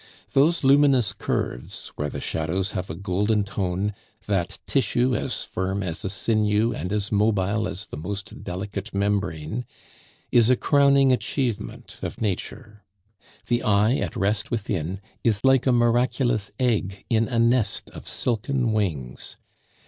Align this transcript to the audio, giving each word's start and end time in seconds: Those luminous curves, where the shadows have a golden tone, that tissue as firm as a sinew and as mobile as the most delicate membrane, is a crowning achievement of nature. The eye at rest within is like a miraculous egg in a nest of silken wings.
Those 0.31 0.63
luminous 0.63 1.13
curves, 1.13 1.89
where 1.89 2.09
the 2.09 2.19
shadows 2.19 2.71
have 2.71 2.89
a 2.89 2.95
golden 2.95 3.43
tone, 3.43 3.93
that 4.25 4.57
tissue 4.65 5.15
as 5.15 5.43
firm 5.43 5.83
as 5.83 6.03
a 6.03 6.09
sinew 6.09 6.73
and 6.73 6.91
as 6.91 7.11
mobile 7.11 7.67
as 7.67 7.85
the 7.85 7.97
most 7.97 8.43
delicate 8.43 8.95
membrane, 8.95 9.63
is 10.31 10.49
a 10.49 10.55
crowning 10.55 11.11
achievement 11.11 11.99
of 12.01 12.19
nature. 12.19 12.83
The 13.45 13.61
eye 13.61 13.97
at 13.97 14.15
rest 14.15 14.49
within 14.49 15.01
is 15.23 15.43
like 15.43 15.67
a 15.67 15.71
miraculous 15.71 16.49
egg 16.59 17.05
in 17.11 17.27
a 17.27 17.37
nest 17.37 17.91
of 17.91 18.07
silken 18.07 18.73
wings. 18.73 19.37